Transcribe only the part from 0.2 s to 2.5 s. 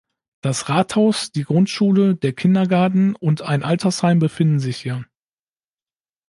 Das Rathaus, die Grundschule, der